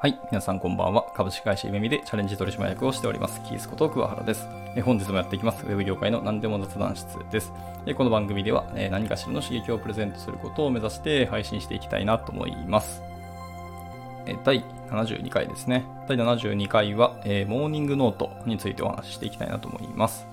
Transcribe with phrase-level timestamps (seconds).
[0.00, 0.16] はい。
[0.30, 1.06] 皆さんこんばんは。
[1.16, 3.42] 株式会社ゆめみでチャレンジ取締役をしております。
[3.42, 4.46] キースこと桑原です。
[4.76, 5.66] え本日もやっていきます。
[5.66, 7.52] ウェブ業界の何でも雑談室です。
[7.84, 13.02] えこの番組では、え何かしらの刺激をプレゼントすることを目指して配信していきたいなと思います。
[14.26, 15.84] え第72回ですね。
[16.06, 20.28] 第72回は、えモーニングノートについてお話ししていきたいなと思います。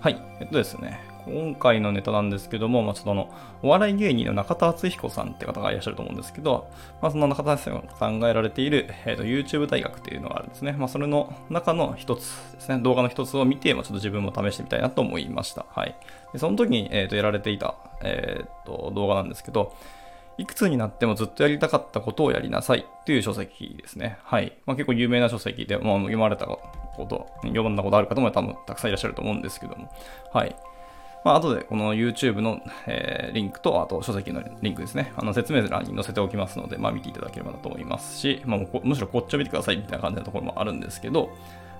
[0.00, 0.20] はい。
[0.40, 0.98] えっとですね。
[1.28, 3.32] 今回のネタなんですけども、まあ、ちょっとあの、
[3.62, 10.72] お笑い芸人の中田敦彦さんって方がいらっしゃると思うんですけど、まあ、その中田敦彦さんがやられている、えーと、YouTube 大学っていうのがあるんですね。
[10.72, 15.66] まあ、それの中の一つですね、動画の一つを見て、まあ、ちょっと自分も試してみたいなと思いました。
[15.70, 15.94] はい。
[16.32, 19.72] でその時に、えーと、やられていた、えーと動画なんですけど、
[20.38, 24.18] いくつになってもずっとやりたかったことをやりなさいという書籍ですね。
[24.22, 24.52] はい。
[24.66, 26.60] まあ、結構有名な書籍で、まあ、読まれたこ
[27.08, 29.92] と、読んだことある方も多分たくさんいらっしゃると思うんですけども。
[30.32, 30.54] はい。
[31.24, 41.30] まあ後でこの YouTube の、えー、リンクと、あと書籍のリンクですね、あの説明欄に載せておきますので、まあ見ていただければなと思いますし、まあ、むしろこっちを見てくださいみたいな感じのところもあるんですけど、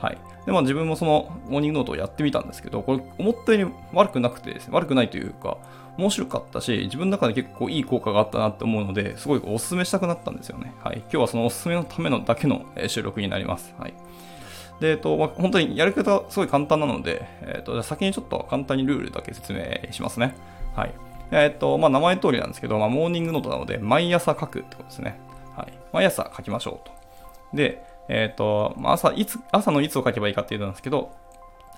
[0.00, 0.18] はい。
[0.46, 5.58] で、まあ自分もそのモーニングノートをやってみたんですけど、これ思ったより悪くなくてですね、悪くないというか、
[5.98, 10.72] 面白かったし、自分の中で結構いい効果があったなって思うので、すごいお勧めしたくなったんですよね。
[10.82, 10.98] はい。
[10.98, 13.74] 今日はそのおすすめのためのだけの収録になります。
[13.78, 13.94] はい。
[14.80, 19.60] で、えっと、まあ、本当にやり方すごい簡単なので、えっと、じゃ先にちょっと簡単にルールだけ説明
[19.92, 20.34] しますね。
[20.74, 20.94] はい。
[21.30, 25.20] えっと、まあ、名前通りなんですけど、まあ、モーニングノートなので、毎朝書くってことですね。
[25.56, 25.72] はい。
[25.92, 26.88] 毎朝書きましょう
[27.52, 27.56] と。
[27.56, 31.12] で、えっと、まあ、朝、いつ、朝のいつを書けばいいかっていうのなんですけど、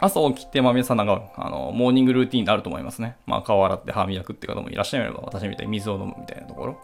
[0.02, 3.16] 朝起きて、まあ皆さんなんか、あの、モーニングルーティンであると思いますね。
[3.24, 6.80] まあ顔洗って歯磨くって方もいらっしゃれば、私みたいに水を飲むみたいなところ。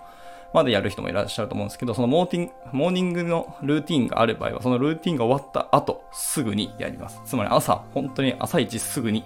[0.53, 7.21] までやる人もいらっしゃると思うんですけど、そのモーティンモーニングのルーティンがある場合は、そのルーティンが終わった後、すぐにやります。
[7.25, 9.25] つまり朝、本当に朝一すぐに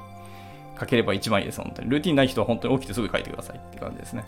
[0.79, 1.91] 書ければ一番いいです、本当に。
[1.91, 4.25] ルーティンない人は本当に起きてすぐ書いてくださいって感じですね。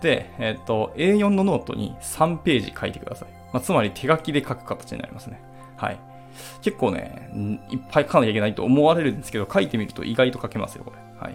[0.00, 3.28] で、えっ、ー、と、A4 のノートに3ページ書いてください。
[3.52, 5.40] まあ、つまり手書きで書く形になりますね。
[5.76, 5.98] はい。
[6.62, 7.30] 結構ね、
[7.70, 10.96] いっぱい書かなきゃいけないと思われるんですけど、書いてみると意外と書けますよ、これ。
[11.18, 11.34] はい。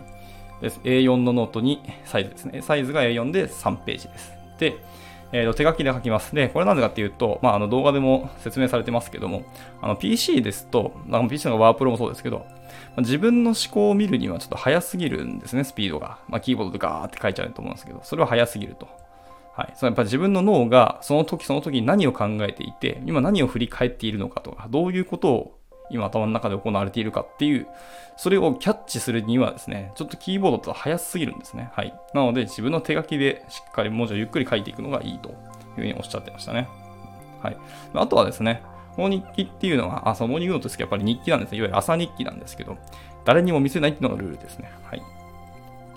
[0.62, 0.80] です。
[0.84, 2.62] A4 のノートにサイズですね。
[2.62, 4.35] サイズが A4 で3ページです。
[4.60, 4.78] で、
[5.32, 6.34] えー、と手書きで書きます。
[6.34, 9.44] で、これなんでかっていうと、まあ、あの動画でも説明されてますけども、
[9.82, 10.94] あの PC ですと、
[11.30, 12.46] PC のワープロもそうですけど、
[12.96, 16.20] ま自分の思考を見るにはちょっと早すぎるんですね、スピードが。
[16.30, 18.88] まあ、キーボードでガーって書いちゃうと思うんですけど、それは早すぎると。
[19.56, 19.74] はい。
[19.76, 25.60] そのやっぱ自分の脳がその時その時に何を考えていて、今何を振り返っているのかとか、どういうことを
[25.90, 27.68] 今頭の中で行われているかっていう、
[28.18, 31.70] それをキャッチするにはですね、ちょっとキーボードと早すぎるんですね。
[31.74, 31.94] はい。
[32.14, 35.36] なので自分の手書きでしっかり文字をゆっくり書いていくのがいいという
[35.76, 36.68] ふうにおっしゃってましたね。
[37.42, 37.58] はい。
[37.94, 38.62] あとはですね、
[38.96, 41.58] この日記っていうのは、あ、そう、モーニングノートですけど、やっぱり日記なんですね。
[41.58, 42.78] いわゆる朝日記なんですけど、
[43.26, 44.72] 誰にも見せないっていうのがルールですね。
[44.84, 45.04] はい。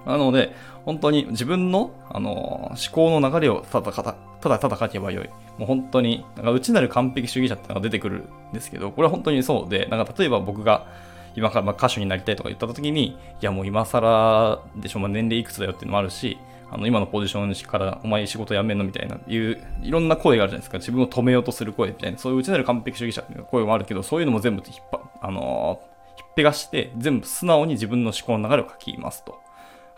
[0.07, 0.55] なので、
[0.85, 2.31] 本当に自分の、あの
[2.71, 5.29] 思考の流れをただただただただ書けばよい。
[5.59, 10.87] もう本当に、なんか内なる完璧主義者ってのが出てくるんですけど、これは本当にそうで、なんか例えば僕が
[11.35, 16.39] 今からま歌手になりたいとか言った時に、いやもう今更でしょ、まあ、年齢いくつだよっていうのもあるし、
[16.71, 20.79] あの今のポジションからお前仕事辞めんのみたいな、いう、いろんな声があるじゃないですか。
[20.79, 29.41] 自分を止めようとする声みたいな、そういう内なる完璧主義者っていう声もあるけど、そういうのも全部引っ張、あのー、ひっぺがして、全部素直に自分の思考の流れを書きますと。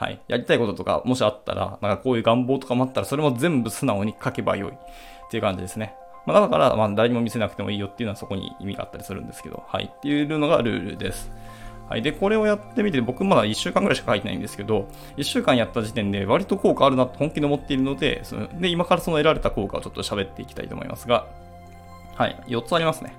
[0.00, 0.20] はい。
[0.28, 4.74] やりたいこととか、もしあったら、なんかこういう願望とかもあったら、それも全部素直に書けばよいっ
[5.30, 5.94] ていう感じですね。
[6.24, 9.92] まあ、だから、まあ、誰にも見せなくてもいいよっていうのはそこに意味があったりするんですけど、はい。
[9.94, 11.30] っていうのがルールです。
[11.86, 12.02] はい。
[12.02, 21.26] で、これをやってみて、僕まだ1週間ぐらいしか書いてないんですけど、1週間やった時点で割と効果あるなと本気で思っているので、そので、今からその得られた効果をちょっと喋っていきたいと思いますが、
[22.14, 22.42] はい。
[22.46, 23.12] 4つありますね。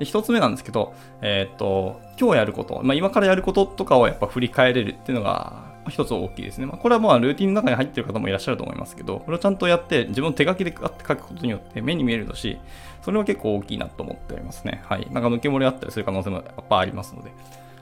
[0.00, 6.66] で、1つ目なんですけど、えー、っと、今日やること、まあ、今からやることとかをやっぱ振り返れるっていうのが、一つ大きいですね。
[6.66, 12.58] まあ、これはまあルーティンの中に入ってる方もいらっしゃると思いますけど、これをちゃんとやって自分の手書きで書くことによって目に見えるし、
[13.02, 14.82] それは結構大きいなと思っておりますね。
[14.86, 15.06] はい。
[15.10, 17.32] なんか抜け漏れあったりする可能性もやっぱありますので、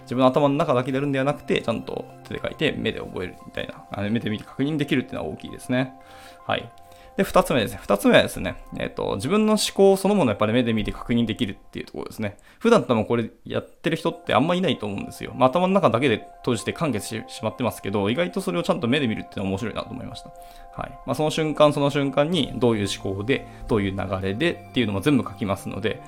[0.03, 5.95] 自分の頭の中だけでやるんではなくて、ちゃんと手で書いて目で覚えるみたいな、目で見て確認できるっていうのは大きいですね。
[6.47, 6.69] はい。
[7.17, 7.79] で、二つ目ですね。
[7.83, 12.39] 二つ目はですね、えっ、ー、と、自分の思考そのものをやっぱり目で見て確認できるっていうところですね。
[12.59, 15.33] 普段多分これやってる人ってあんまいないと思うんですよ。
[15.35, 20.31] まあ、頭の中だけで閉じて完結してしまってますけど、意外とそれをちゃんと目で見るっていうのは面白いなと思いました。
[20.75, 20.91] はい。
[21.07, 25.99] まあ、その瞬間その瞬間にどういう思考で、どういう流れでっていうのも全部書きますので、やっ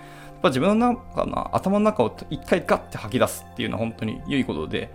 [0.40, 4.90] ぱ自分の中の頭の中を一回ガッて吐き出すっていうのは本当に良いことで、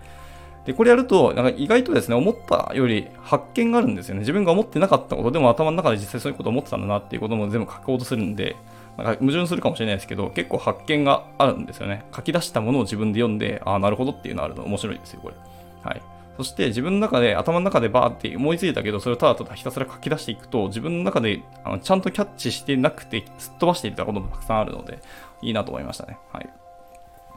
[0.70, 4.20] で、これやると、なんか意外とですね、思ったより発見があるんですよね。
[4.20, 8.54] 自分が思ってなかったことでも頭の中で実際そういうことを思ってたんだなっていうことも全部書こうとするんで、
[8.96, 12.04] なんか矛盾するかもしれないですけど、結構発見があるんですよね。
[12.14, 15.34] 書き出したものを自分で読んで、ああ、なるほどっていうのがあるの面白いですよ、これ。
[15.82, 16.02] はい。
[16.36, 25.00] そして自分の中で、頭の中でバーって思いついたけど、それをただただひたすら書き出していくと、自分の中であのちゃんとキャッチしてなくて、すっ飛ばしていたこともたくさんあるので、
[25.42, 26.18] いいなと思いましたね。
[26.32, 26.48] はい。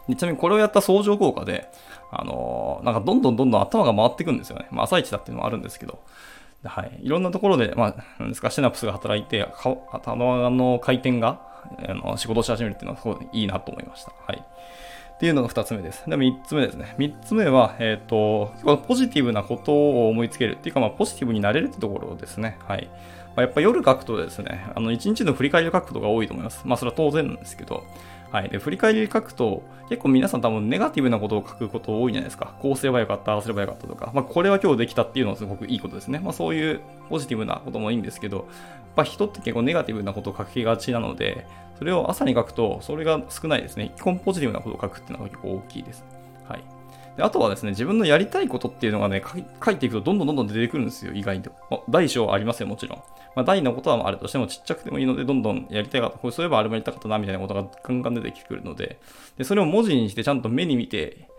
[0.10, 1.70] ちなみにこれをやった相乗効果で、
[2.12, 4.68] あのー、なんかどんどんどんどん頭が回っていくんですよね。
[4.72, 6.00] まあ、朝一だっていうのもあるんですけど、
[6.64, 7.00] はい。
[7.02, 9.48] いろんなところで、まあ、なんですか、シナプスが働いて、
[9.92, 11.54] 頭の回転が、
[11.88, 14.12] あの仕事し始めるっていうのはすごいいいなと思いました。
[14.28, 14.44] はい。
[15.16, 16.04] っていうのが2つ目です。
[16.10, 16.96] で、3つ目ですね。
[16.98, 22.58] 3つ目は、えっ、ー、と、結構ポジティブなことを思いつけるっていうか、まあ、ポジティブになれるってところですね。
[22.68, 22.90] はい。
[23.36, 26.62] まあ、やっぱ夜書くとですね、あの、1日の振り返りを書くことが多いと思います。
[26.66, 27.84] まあ、それは当然なんですけど、
[28.34, 28.50] はい。
[28.50, 32.56] で、振り返り書くと、結構皆さん多分ネガティブなことを書くこと多いじゃないですか。
[32.60, 34.12] こうすればよかった、ああすればよかったとか。
[34.16, 36.18] まあ、これは今日できたっていうのはすごくいいことですね。
[36.18, 38.46] まあ、そういうポジティブなこともいいんですけど、やっ
[38.96, 41.46] ぱ人って結構ネガティブなことを書きがちなので、
[41.78, 43.94] それを朝に書くと、それが少ないですね。
[43.98, 46.04] 基本ポジティブなことを書くっていうのが結構大きいです。
[46.50, 46.64] はい。
[47.18, 49.22] であとはですね、自分のやりたいことっていうのがね、
[49.64, 51.52] 書いていくとどんどんどんどん出てくるんですよ、意外と。
[51.90, 53.00] 大小ありますよ、もちろん。
[53.36, 59.00] まあ、大のことはあるとしてもちっちゃくてもいいので、どんどんやりたいかった、これそういえばあれもやりたかったな、みたいなことがガンガン出てくるので、
[59.38, 61.30] でそれを文字にしてちゃんと目に見て、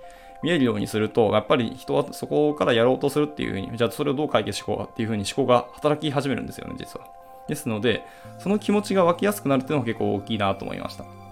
[0.44, 7.06] 見えるようにすると、やっぱり人はそこからやろうとするっていうふうに、じゃあそれをどう解決しようかっていうふうに思考が働き始めるんですよね、実は。
[7.48, 8.02] ですので、
[8.38, 11.23] その気持ちが湧きやすくなるっていうのが結構大きいなと思いました。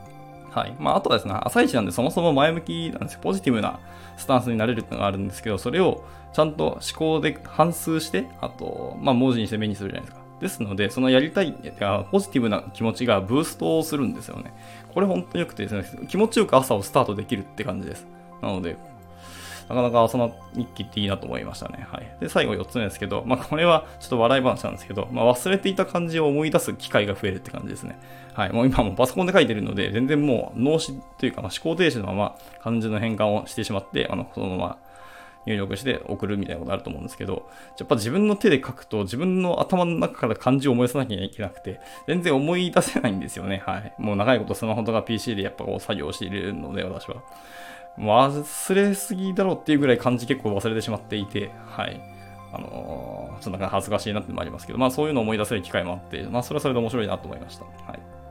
[0.52, 0.74] はい。
[0.78, 3.20] まあ、あとはですね、朝一なんでそもそも前向きなんですよ。
[3.22, 3.80] ポジティブな
[4.18, 6.04] スタンスになれるっていうのがあるんですけど、それを
[6.34, 10.22] ちゃんと思考で反数して、あと、まあ、文字にして目にするじゃないですか。
[10.40, 11.52] ですので、そのやりたい、
[12.10, 14.52] ポジティブな気持ちがブーストをするんですよね。
[14.92, 18.06] これ本当に良くてですね、気持ちよく朝をスタートできるって感じです。
[18.42, 18.76] なので、
[19.72, 21.86] なかなかその日記っていいなと思いましたね。
[21.90, 22.16] はい。
[22.20, 27.98] で、最後4つ目ですけど、まあこれはちょっと笑い話なんですけど、まあ忘れていた漢字を思い出す機会が増えるって感じですね。
[28.34, 28.52] はい。
[28.52, 34.78] もう今もパソコンで書いてるので、全然もう脳死というか、まあ、思考停止のまま漢字の変換をしてしまって、あの、そのまま
[35.46, 37.48] 入力して送るみたいなことあると思うんですけど、
[37.78, 43.62] やっぱ自分の手で書くと自分の頭の中から漢字を思い出さなきゃいけなくて、全然思い出せないんですよね。
[43.66, 43.94] はい。
[43.98, 47.22] もう長いことスマホとか PC でやっぱこう作業しているので、私は。
[47.98, 52.00] 忘れすぎだろうっていうぐらい漢字結構忘れてしまっていて、はい。
[52.52, 57.64] あのー、ちょっとなんか恥ずかしいなってのもありますけど、まあそういうのを思い出せる機会もあって、まあそれはそれで面白いなと思いました。
[57.64, 58.22] はい。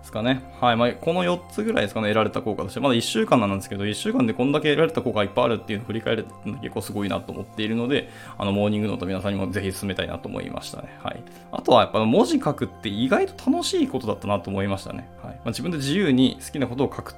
[0.00, 0.42] ですかね。
[0.60, 0.76] はい。
[0.76, 2.80] まあ、この4つぐらいですかね、得られた効果として。
[2.80, 8.08] まだ1週間なんですけど、1週間でこんだけ得られた効果がいっぱいあるっていうのを振り返るの結構すごいなと思っているので、
[8.38, 10.98] あの、モーニングノート皆さんにもぜひ進めたいなと思いましたね。
[11.02, 11.22] はい。
[11.52, 15.08] あとはやっぱ文字書くって意外と楽しいことだったなと思いましたね。
[15.22, 15.34] はい。
[15.34, 17.14] まあ、自分で自由に好きなことを書く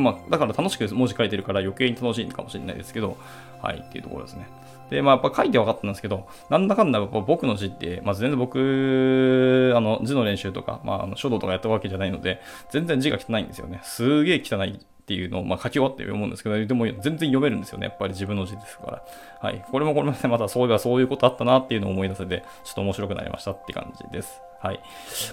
[0.00, 3.16] まあ、だから楽しく文字書いてるから余計に楽しいかもしれないですけど、
[3.62, 4.46] はい、っていうところですね。
[4.90, 13.80] で、まあ、やっぱ書いて分かったんですけど、なんだかんだやっぱ僕の字って、まあ、全然僕、あの、字の練習とか、まあ、の書道とかやったわけじゃないので、全然字が汚いんですよね。
[13.84, 14.80] すげえ汚い
[15.10, 17.86] っていうのを、まあ、書き終わって思うんですけど、でも全然読めるんですよね。
[17.86, 19.02] やっぱり自分の字ですから。
[19.40, 19.64] はい。
[19.68, 24.40] これもこれもね、またそういえばそういうことあったなっていうのを思い出せて、ちょっと面白くなりましたって感じです。
[24.60, 24.80] はい。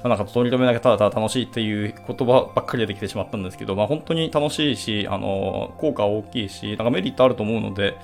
[0.04, 7.96] まあ、なんか取り留めなきゃただただ楽しいっていう言葉ばっかり出てきてしまったんですけど、まあ本当に楽しいし、あの、効果は大きいし、なんかメリットあると思うので、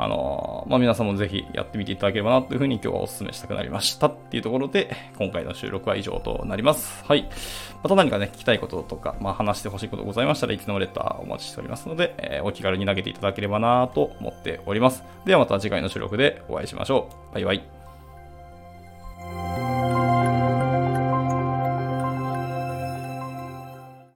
[0.00, 7.04] あのまあ、皆さんもぜひやってみていただければなというふうに今日はお勧めしたくなりましたっていうところで、今回の収録は以上となります。
[7.04, 7.28] はい。
[7.82, 15.02] また何かね、聞きたいこととか、まあ、話してほしいことございましたらいつでもレターお待ちしておりますので、えー、お気軽に投げていただければなと思っております。
[15.24, 17.34] ではまた次回の収録でお会いしましょう。
[17.34, 19.67] バイバイ。